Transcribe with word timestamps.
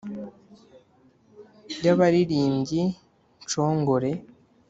y'abalirimbyi 1.85 2.81
nshongore; 3.45 4.09